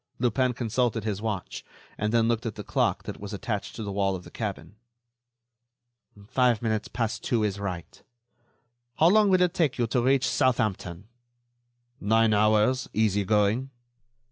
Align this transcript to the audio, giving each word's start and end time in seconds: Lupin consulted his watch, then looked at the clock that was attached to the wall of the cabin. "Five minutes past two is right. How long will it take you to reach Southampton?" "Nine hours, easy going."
Lupin 0.17 0.53
consulted 0.53 1.03
his 1.03 1.21
watch, 1.21 1.63
then 1.99 2.27
looked 2.27 2.47
at 2.47 2.55
the 2.55 2.63
clock 2.63 3.03
that 3.03 3.19
was 3.19 3.33
attached 3.33 3.75
to 3.75 3.83
the 3.83 3.91
wall 3.91 4.15
of 4.15 4.23
the 4.23 4.31
cabin. 4.31 4.75
"Five 6.27 6.63
minutes 6.63 6.87
past 6.87 7.23
two 7.23 7.43
is 7.43 7.59
right. 7.59 8.01
How 8.95 9.09
long 9.09 9.29
will 9.29 9.43
it 9.43 9.53
take 9.53 9.77
you 9.77 9.85
to 9.85 10.01
reach 10.01 10.27
Southampton?" 10.27 11.07
"Nine 11.99 12.33
hours, 12.33 12.89
easy 12.95 13.23
going." 13.23 13.69